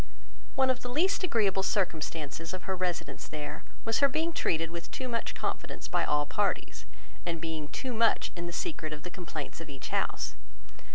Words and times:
One 0.55 0.71
of 0.71 0.81
the 0.81 0.89
least 0.89 1.23
agreeable 1.23 1.61
circumstances 1.61 2.55
of 2.55 2.63
her 2.63 2.75
residence 2.75 3.27
there 3.27 3.63
was 3.85 3.99
her 3.99 4.09
being 4.09 4.33
treated 4.33 4.71
with 4.71 4.89
too 4.89 5.07
much 5.07 5.35
confidence 5.35 5.87
by 5.87 6.05
all 6.05 6.25
parties, 6.25 6.87
and 7.23 7.39
being 7.39 7.67
too 7.67 7.93
much 7.93 8.31
in 8.35 8.47
the 8.47 8.51
secret 8.51 8.93
of 8.93 9.03
the 9.03 9.11
complaints 9.11 9.61
of 9.61 9.69
each 9.69 9.89
house. 9.89 10.33